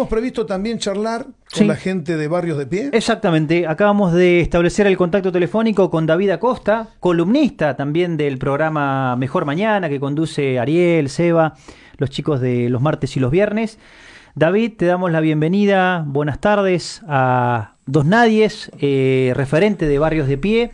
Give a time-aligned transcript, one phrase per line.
[0.00, 1.64] Teníamos previsto también charlar con Sí.
[1.66, 2.88] la gente de Barrios de Pie.
[2.94, 9.44] Exactamente, acabamos de establecer el contacto telefónico con David Acosta, columnista también del programa Mejor
[9.44, 11.52] Mañana que conduce Ariel, Seba,
[11.98, 13.78] los chicos de los martes y los viernes.
[14.34, 20.38] David, te damos la bienvenida, buenas tardes a Dos Nadies, eh, referente de Barrios de
[20.38, 20.70] Pie,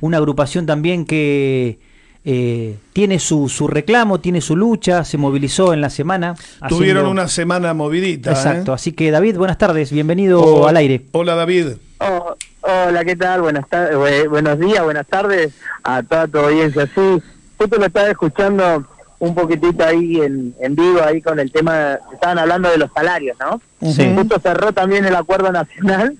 [0.00, 1.80] una agrupación también que
[2.24, 6.34] eh, tiene su, su reclamo, tiene su lucha, se movilizó en la semana.
[6.68, 8.30] Tuvieron haciendo- una semana movidita.
[8.30, 8.34] ¿eh?
[8.34, 11.02] Exacto, así que David, buenas tardes, bienvenido Oh, al aire.
[11.12, 11.68] Hola David.
[11.98, 13.42] Oh, hola, ¿qué tal?
[13.42, 15.52] Buenas tardes, buenos días, buenas tardes
[15.82, 16.86] a toda tu audiencia.
[16.94, 17.22] Sí,
[17.58, 18.86] justo lo estaba escuchando
[19.18, 23.36] un poquitito ahí en, en vivo, ahí con el tema, estaban hablando de los salarios,
[23.38, 23.60] ¿no?
[23.92, 24.12] Sí.
[24.16, 26.16] Justo cerró también el acuerdo nacional,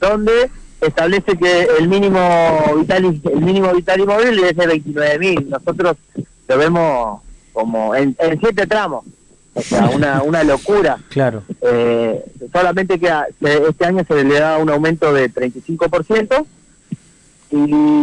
[0.00, 0.50] donde
[0.86, 2.18] establece que el mínimo
[2.78, 5.48] vital el mínimo vital y móvil es de 29 mil.
[5.50, 5.96] Nosotros
[6.48, 7.20] lo vemos
[7.52, 9.04] como en, en siete tramos,
[9.54, 10.98] o sea, una, una locura.
[11.08, 11.42] Claro.
[11.60, 16.44] Eh, solamente que a- este año se le da un aumento de 35%
[17.50, 17.56] y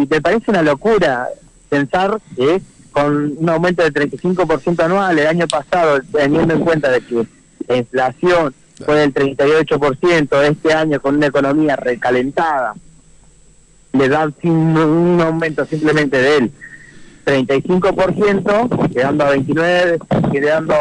[0.10, 1.28] me parece una locura
[1.70, 7.02] pensar que con un aumento de 35% anual el año pasado, teniendo en cuenta de
[7.02, 7.26] que
[7.68, 8.54] la inflación
[8.86, 12.74] fue del 38%, este año con una economía recalentada,
[13.94, 14.10] le
[14.42, 16.52] sin un aumento simplemente de él
[17.30, 20.00] 35%, quedando a 29,
[20.32, 20.76] quedando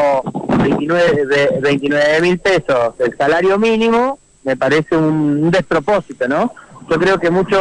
[0.63, 6.53] 29 de 29 mil pesos el salario mínimo, me parece un, despropósito, ¿no?
[6.89, 7.61] Yo creo que muchos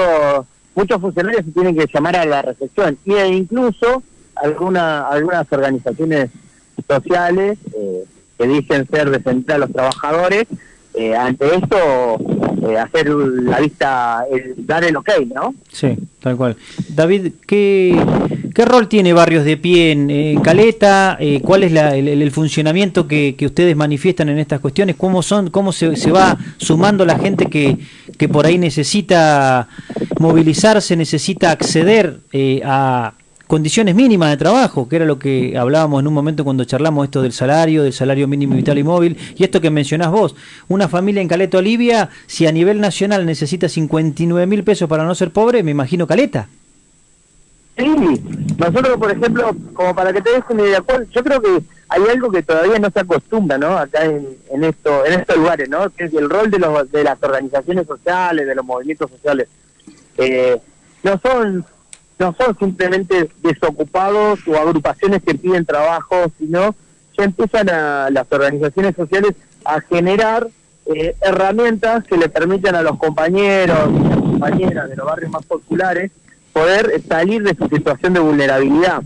[0.73, 4.03] muchos funcionarios se tienen que llamar a la reflexión e incluso
[4.35, 6.29] alguna, algunas organizaciones
[6.87, 8.05] sociales eh,
[8.37, 10.45] que dicen ser defender a los trabajadores,
[10.95, 12.17] eh, ante esto
[12.69, 15.53] eh, hacer la vista, el- dar el ok, ¿no?
[15.71, 16.55] Sí, tal cual.
[16.89, 17.95] David, ¿qué,
[18.55, 21.17] qué rol tiene Barrios de Pie en, Caleta?
[21.19, 24.95] Eh, ¿Cuál es la- el, el funcionamiento que, que ustedes manifiestan en estas cuestiones?
[24.95, 27.77] ¿Cómo son, cómo se, se va sumando la gente que,
[28.17, 29.67] que por ahí necesita
[30.19, 32.17] movilizarse, necesita acceder
[32.65, 33.13] a
[33.47, 37.21] condiciones mínimas de trabajo, que era lo que hablábamos en un momento cuando charlamos esto
[37.21, 40.35] del salario, del salario mínimo vital y móvil, y esto que mencionás vos,
[40.67, 45.15] una familia en Caleta Olivia, si a nivel nacional necesita 59 mil pesos para no
[45.15, 46.47] ser pobre, me imagino Caleta.
[47.77, 47.85] Sí,
[48.57, 52.31] nosotros, por ejemplo, como para que te des una idea, yo creo que hay algo
[52.31, 53.77] que todavía no se acostumbra, ¿no?
[53.77, 55.89] Acá en, en esto, en estos lugares, ¿no?
[55.91, 59.47] Que es el rol de los de las organizaciones sociales, de los movimientos sociales.
[60.17, 60.57] Eh,
[61.03, 61.63] no son
[62.19, 66.75] no son simplemente desocupados o agrupaciones que piden trabajo, sino
[67.17, 69.33] ya empiezan a las organizaciones sociales
[69.65, 70.47] a generar
[70.85, 75.45] eh, herramientas que le permitan a los compañeros y las compañeras de los barrios más
[75.45, 76.11] populares
[76.53, 79.03] poder salir de su situación de vulnerabilidad,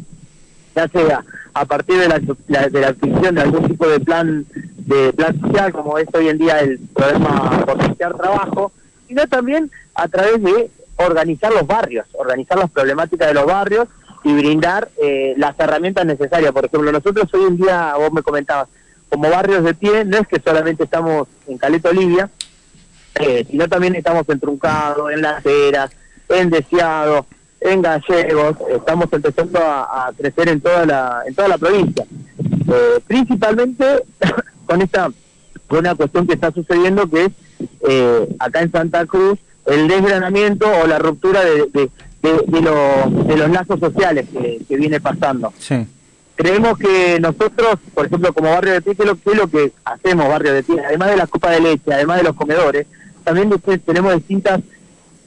[0.75, 1.23] ya sea
[1.53, 4.45] a partir de la, de la adquisición de algún tipo de plan
[4.77, 8.71] de plan social, como es hoy en día el programa Potenciar Trabajo,
[9.07, 10.69] sino también a través de
[11.05, 13.87] organizar los barrios, organizar las problemáticas de los barrios
[14.23, 16.51] y brindar eh, las herramientas necesarias.
[16.51, 18.67] Por ejemplo, nosotros hoy en día, vos me comentabas,
[19.09, 22.29] como barrios de pie, no es que solamente estamos en Caleta Olivia,
[23.15, 25.91] eh, sino también estamos en Truncado, en Las Heras,
[26.29, 27.25] en Deseado,
[27.59, 32.05] en Gallegos, estamos empezando a, crecer en toda la, en toda la provincia.
[32.39, 34.03] Eh, principalmente
[34.65, 35.11] con esta
[35.67, 37.31] con una cuestión que está sucediendo que es
[37.87, 39.39] eh, acá en Santa Cruz
[39.73, 41.89] el desgranamiento o la ruptura de, de,
[42.21, 45.87] de- de los, de los lazos sociales que, que viene pasando Sí.
[46.35, 49.47] creemos que nosotros, por ejemplo, como barrio de pie, ¿qué es lo, qué es lo
[49.47, 50.75] que hacemos barrio de pie?
[50.85, 52.85] Además de la copa de leche, además de los comedores,
[53.23, 53.49] también
[53.85, 54.61] tenemos distintas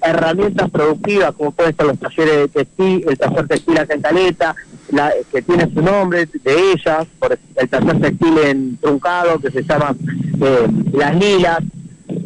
[0.03, 4.55] herramientas productivas, como pueden ser los talleres de textil, el taller textil acá en Caleta,
[4.91, 9.63] la- que tiene su nombre de ellas, por el taller textil en Truncado, que se
[9.63, 9.95] llama
[10.43, 11.59] eh, Las Lilas,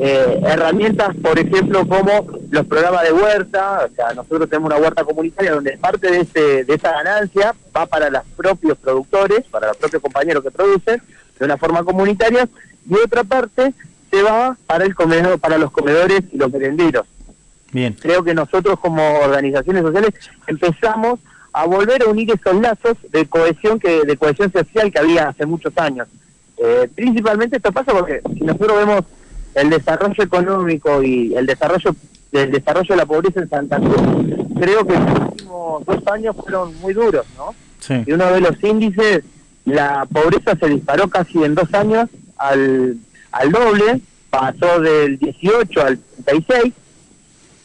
[0.01, 5.03] eh, herramientas, por ejemplo, como los programas de huerta, o sea, nosotros tenemos una huerta
[5.03, 9.77] comunitaria donde parte de, ese, de esa ganancia va para los propios productores, para los
[9.77, 11.03] propios compañeros que producen,
[11.39, 12.49] de una forma comunitaria,
[12.89, 13.75] y otra parte
[14.09, 17.05] se va para el comedor, para los comedores y los merenderos.
[17.73, 17.97] Bien.
[18.01, 20.15] Creo que nosotros como organizaciones sociales
[20.47, 21.19] empezamos
[21.53, 25.45] a volver a unir esos lazos de cohesión que de cohesión social que había hace
[25.45, 26.07] muchos años.
[26.57, 29.05] Eh, principalmente esto pasa porque si nosotros vemos
[29.61, 31.95] el desarrollo económico y el desarrollo
[32.33, 33.97] del desarrollo de la pobreza en Santa Cruz,
[34.61, 37.55] creo que los últimos dos años fueron muy duros, ¿no?
[37.81, 37.95] Sí.
[38.07, 39.25] Y uno ve los índices,
[39.65, 42.97] la pobreza se disparó casi en dos años al,
[43.33, 44.01] al doble,
[44.31, 46.75] pasó del 18 al 36,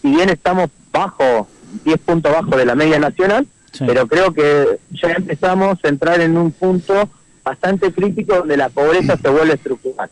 [0.02, 1.48] si bien estamos bajo,
[1.84, 3.86] 10 puntos bajo de la media nacional, Sí.
[3.88, 7.10] pero creo que ya empezamos a entrar en un punto
[7.44, 10.10] bastante crítico donde la pobreza se vuelve estructural.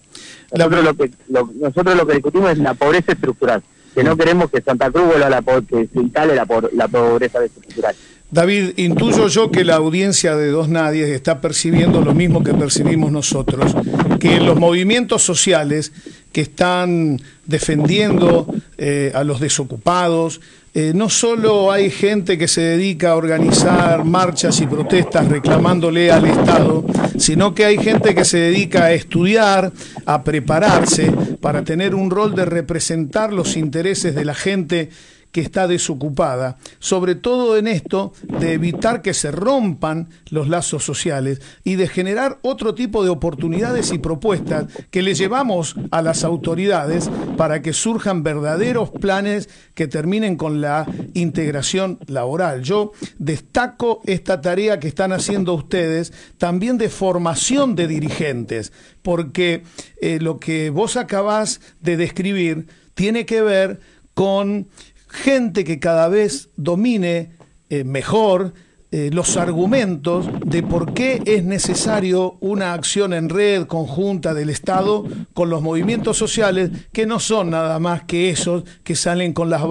[0.51, 1.11] Nosotros, lo que,
[1.59, 3.63] nosotros lo que discutimos es la pobreza estructural,
[3.95, 7.43] que no queremos que Santa Cruz vuelva a la, que se instale la, la pobreza
[7.43, 7.95] estructural.
[8.31, 13.11] David, intuyo yo que la audiencia de Dos Nadies está percibiendo lo mismo que percibimos
[13.11, 13.75] nosotros,
[14.21, 15.91] que los movimientos sociales
[16.31, 20.39] que están defendiendo eh, a los desocupados,
[20.73, 26.25] eh, no solo hay gente que se dedica a organizar marchas y protestas reclamándole al
[26.25, 26.85] Estado,
[27.17, 29.73] sino que hay gente que se dedica a estudiar,
[30.05, 34.89] a prepararse para tener un rol de representar los intereses de la gente
[35.31, 41.41] que está desocupada, sobre todo en esto de evitar que se rompan los lazos sociales
[41.63, 47.09] y de generar otro tipo de oportunidades y propuestas que le llevamos a las autoridades
[47.37, 52.61] para que surjan verdaderos planes que terminen con la integración laboral.
[52.61, 59.63] Yo destaco esta tarea que están haciendo ustedes también de formación de dirigentes, porque
[60.01, 63.79] eh, lo que vos acabás de describir tiene que ver
[64.13, 64.67] con
[65.11, 67.31] gente que cada vez domine
[67.69, 68.53] eh, mejor
[68.93, 75.05] eh, los argumentos de por qué es necesario una acción en red conjunta del Estado
[75.33, 79.61] con los movimientos sociales, que no son nada más que esos que salen con las,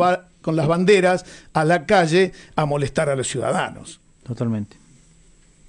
[0.41, 4.01] con las banderas a la calle a molestar a los ciudadanos.
[4.23, 4.79] Totalmente.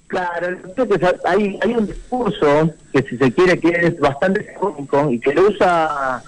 [0.06, 0.58] Claro,
[1.24, 5.48] hay, hay un discurso que si se quiere que es bastante cómico y que lo
[5.48, 6.22] usa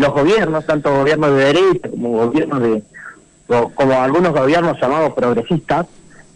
[0.00, 2.82] los gobiernos, tanto gobiernos de derecha como gobiernos de,
[3.74, 5.86] como algunos gobiernos llamados progresistas,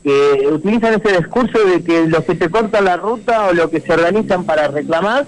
[0.02, 3.80] que utilizan ese discurso de que los que te cortan la ruta o los que
[3.80, 5.26] se organizan para reclamar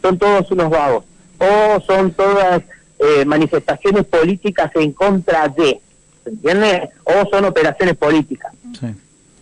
[0.00, 1.04] son todos unos vagos,
[1.38, 2.62] o son todas
[3.00, 5.80] eh, manifestaciones políticas en contra de,
[6.22, 6.88] ¿se entiende?
[7.02, 8.52] O son operaciones políticas.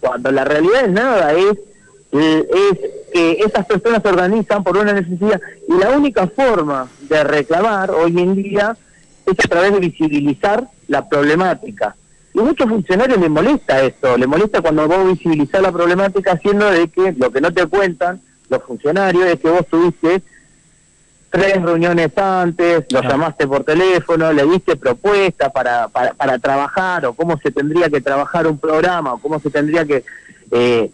[0.00, 1.58] Cuando la realidad es nada, es,
[2.12, 2.78] es
[3.12, 8.18] que esas personas se organizan por una necesidad y la única forma de reclamar hoy
[8.18, 8.76] en día
[9.26, 11.96] es a través de visibilizar la problemática.
[12.32, 16.70] Y a muchos funcionarios les molesta esto, les molesta cuando vos visibilizás la problemática haciendo
[16.70, 20.22] de que lo que no te cuentan los funcionarios es que vos tuviste
[21.30, 27.12] tres reuniones antes, lo llamaste por teléfono, le diste propuestas para, para, para, trabajar o
[27.12, 30.04] cómo se tendría que trabajar un programa o cómo se tendría que
[30.50, 30.90] eh,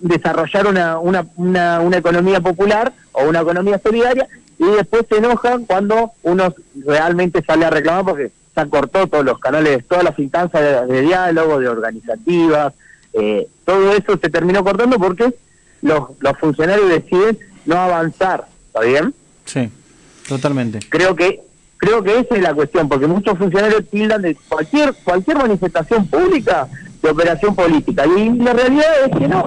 [0.00, 5.64] desarrollar una, una, una, una economía popular o una economía solidaria y después se enojan
[5.64, 6.54] cuando uno
[6.86, 11.58] realmente sale a reclamar porque se cortó todos los canales, todas las instancias de, diálogo,
[11.58, 12.72] de organizativas,
[13.14, 15.34] eh, todo eso se terminó cortando porque
[15.80, 19.14] los, los funcionarios deciden no avanzar, ¿está bien?
[19.46, 19.70] Sí,
[20.28, 20.80] totalmente.
[20.88, 21.40] Creo que
[21.76, 26.68] creo que esa es la cuestión, porque muchos funcionarios tildan de cualquier cualquier manifestación pública
[27.02, 29.44] de operación política y la realidad es que no.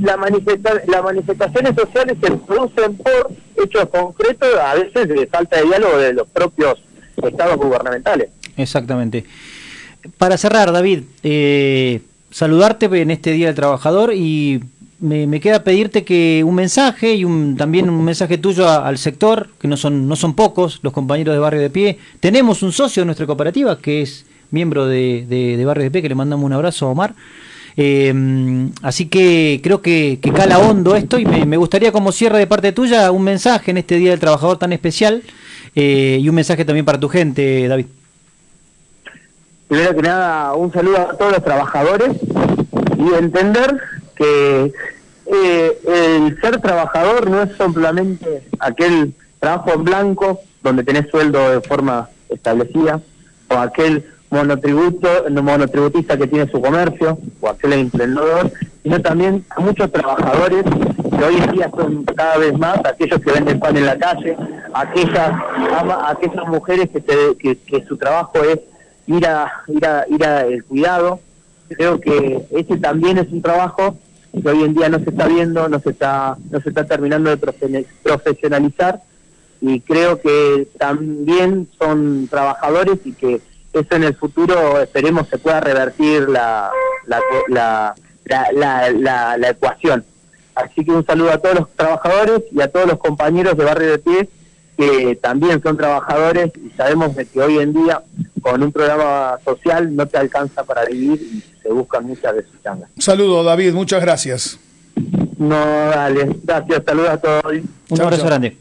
[0.00, 3.32] La manifesta las manifestaciones sociales se producen por
[3.62, 6.80] hechos concretos, a veces de falta de diálogo de los propios
[7.22, 8.28] estados gubernamentales.
[8.56, 9.24] Exactamente.
[10.18, 14.62] Para cerrar, David, eh, saludarte en este Día del Trabajador y
[15.00, 19.68] me, queda pedirte que un mensaje y un, también un mensaje tuyo al sector, que
[19.68, 21.98] no son, no son pocos los compañeros de Barrio de Pie.
[22.20, 26.08] Tenemos un socio de nuestra cooperativa que es miembro de, de, Barrio de Pie, que
[26.08, 27.14] le mandamos un abrazo a Omar.
[27.76, 28.14] Eh,
[28.82, 32.72] así que creo que, cala hondo esto y me, me, gustaría como cierre de parte
[32.72, 35.22] tuya un mensaje en este Día del Trabajador tan especial
[35.74, 37.86] eh, y un mensaje también para tu gente, David.
[39.68, 42.12] Primero que nada, un saludo a todos los trabajadores
[42.96, 43.76] y entender
[44.14, 44.72] que
[45.26, 51.60] eh, el ser trabajador no es solamente aquel trabajo en blanco donde tenés sueldo de
[51.60, 53.00] forma establecida
[53.48, 58.50] o aquel monotributo, monotributista que tiene su comercio o aquel emprendedor,
[58.82, 63.32] sino también a muchos trabajadores que hoy en día son cada vez más aquellos que
[63.32, 64.36] venden pan en la calle,
[64.72, 65.32] aquellas
[66.06, 68.60] aquellas mujeres que, que, su trabajo es
[69.06, 71.20] ir a ir a ir a el cuidado.
[71.68, 73.96] Creo que ese también es un trabajo
[74.32, 77.30] que hoy en día no se está viendo, no se está no se está terminando
[77.30, 77.36] de
[78.02, 79.00] profesionalizar
[79.60, 83.40] y creo que también son trabajadores y que
[83.80, 86.70] eso en el futuro esperemos se pueda revertir la,
[87.06, 87.94] la, la,
[88.52, 90.04] la, la, ecuación.
[90.54, 93.90] Así que un saludo a todos los trabajadores y a todos los compañeros de Barrio
[93.90, 94.28] de Pie
[94.76, 98.02] que también son trabajadores y sabemos que hoy en día
[98.42, 102.62] con un programa social no te alcanza para vivir y se buscan muchas de sus
[102.62, 102.90] changas.
[102.98, 104.58] Saludo David, muchas gracias.
[105.38, 107.44] No, dale, gracias, saludos a todos.
[107.88, 108.56] Un abrazo grande.